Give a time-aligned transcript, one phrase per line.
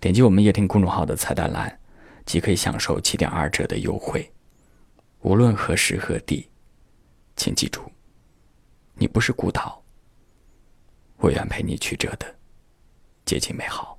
[0.00, 1.76] 点击我们夜听公众号的菜单栏，
[2.24, 4.30] 即可以享受七点二折的优惠。
[5.22, 6.48] 无论何时何地，
[7.34, 7.82] 请记住，
[8.94, 9.82] 你不是孤岛。
[11.16, 12.32] 我愿陪你曲折的
[13.24, 13.98] 接近美好。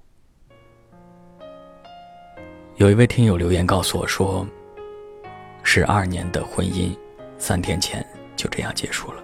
[2.77, 4.47] 有一位听友留言告诉我说，
[5.63, 6.97] 十二年的婚姻，
[7.37, 8.05] 三天前
[8.37, 9.21] 就这样结束了。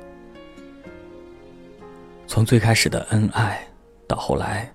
[2.27, 3.65] 从最开始的恩爱，
[4.09, 4.74] 到后来。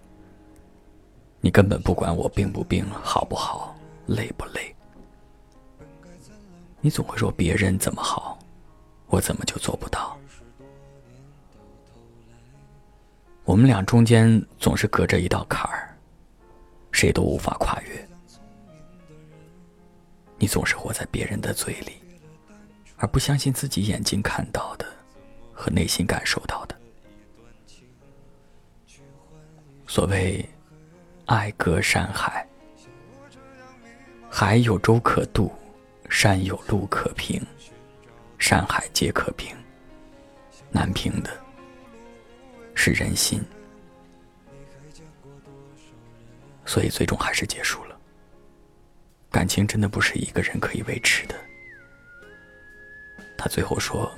[1.42, 3.74] 你根本不管我病不病，好不好，
[4.06, 4.74] 累不累。
[6.82, 8.38] 你总会说别人怎么好，
[9.06, 10.18] 我怎么就做不到？
[13.44, 15.96] 我们俩中间总是隔着一道坎儿，
[16.92, 18.08] 谁都无法跨越。
[20.38, 21.94] 你总是活在别人的嘴里，
[22.96, 24.86] 而不相信自己眼睛看到的
[25.54, 26.76] 和内心感受到的。
[29.86, 30.46] 所谓。
[31.30, 32.44] 爱隔山海，
[34.28, 35.48] 海有舟可渡，
[36.08, 37.40] 山有路可平，
[38.36, 39.56] 山海皆可平。
[40.72, 41.30] 难平的
[42.74, 43.40] 是人心，
[46.66, 47.96] 所以最终还是结束了。
[49.30, 51.36] 感情真的不是一个人可以维持的。
[53.38, 54.12] 他最后说：“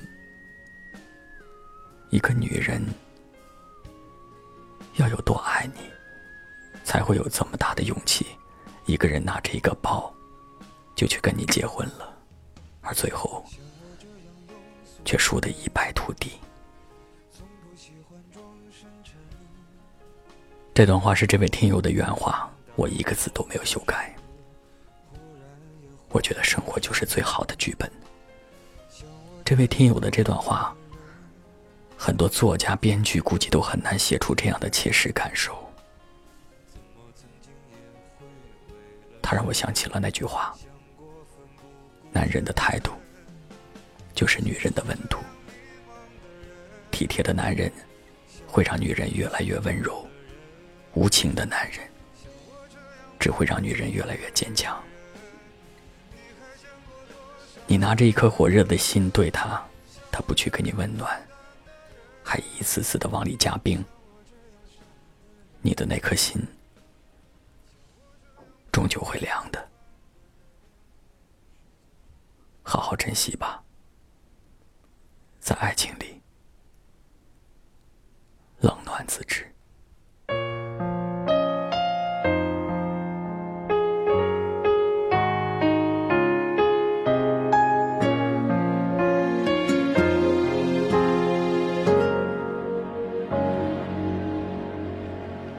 [2.08, 2.82] 一个女人
[4.94, 5.82] 要有多爱你。”
[6.92, 8.26] 才会有这么大的勇气，
[8.84, 10.12] 一个人拿着一个包，
[10.94, 12.14] 就去跟你结婚了，
[12.82, 13.42] 而最后
[15.02, 16.32] 却输得一败涂地。
[20.75, 24.14] 这段话是这位听友的原话，我一个字都没有修改。
[26.10, 27.91] 我觉得生活就是最好的剧本。
[29.47, 30.76] 这位听友的这段话，
[31.97, 35.56] 很多作家、编剧估计都很难写出这样的切实感受。
[39.34, 40.54] 让我想起了那句话
[42.12, 42.93] ：“男人的态度，
[44.15, 45.19] 就是女人的温度。
[46.91, 47.72] 体贴的男人，
[48.47, 50.06] 会让女人越来越温柔；
[50.94, 51.81] 无情的男人，
[53.19, 54.81] 只会让女人越来越坚强。
[57.66, 59.64] 你拿着一颗火热的心对他，
[60.10, 61.20] 他不去给你温暖，
[62.22, 63.82] 还一次次的往里加冰，
[65.62, 66.41] 你的那颗心。”
[68.72, 69.69] 终究会凉的，
[72.62, 73.62] 好好珍惜吧，
[75.38, 76.22] 在爱情里
[78.61, 79.47] 冷暖自知。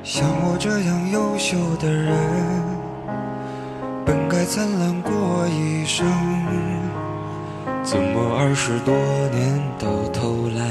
[0.04, 2.83] 像我这样优秀的人。
[4.46, 6.06] 灿烂过一生，
[7.82, 8.94] 怎么二十多
[9.32, 10.64] 年到头来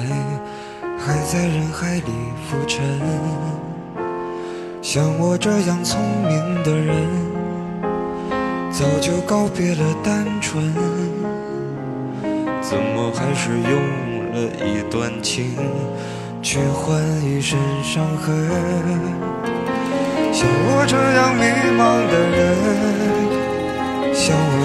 [0.98, 2.12] 还在人海里
[2.46, 3.00] 浮沉？
[4.82, 7.08] 像我这样聪明的人，
[8.70, 10.72] 早就告别了单纯，
[12.60, 13.72] 怎么还是用
[14.32, 15.56] 了一段情
[16.42, 18.48] 去换一身伤痕？
[20.30, 21.42] 像我这样迷
[21.78, 22.81] 茫的人。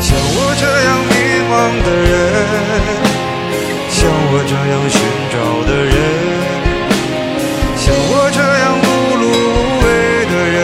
[0.00, 1.12] 像我这样迷
[1.44, 1.52] 茫
[1.84, 2.12] 的人，
[3.90, 3.98] 像
[4.32, 4.96] 我这样寻
[5.30, 5.36] 找
[5.68, 5.94] 的人，
[7.76, 8.86] 像我这样碌
[9.20, 9.86] 碌无为
[10.24, 10.58] 的人，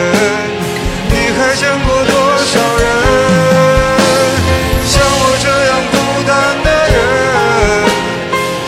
[1.11, 2.51] 你还见过多少
[2.81, 2.85] 人？
[4.87, 5.95] 像我这样孤
[6.27, 6.33] 单
[6.65, 6.99] 的人，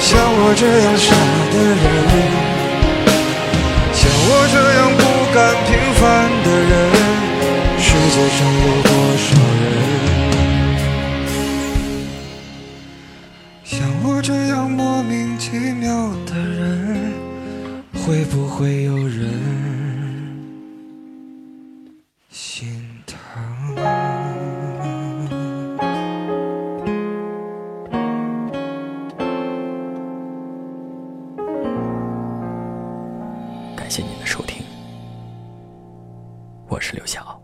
[0.01, 1.09] 像我这样傻
[33.89, 34.63] 感谢您的收听，
[36.69, 37.38] 我是刘晓。